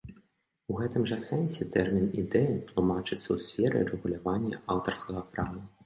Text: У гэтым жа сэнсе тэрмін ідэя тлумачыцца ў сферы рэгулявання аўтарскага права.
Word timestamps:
У 0.71 0.77
гэтым 0.79 1.03
жа 1.11 1.17
сэнсе 1.25 1.67
тэрмін 1.77 2.09
ідэя 2.23 2.57
тлумачыцца 2.71 3.21
ў 3.21 3.37
сферы 3.47 3.79
рэгулявання 3.95 4.65
аўтарскага 4.75 5.21
права. 5.35 5.67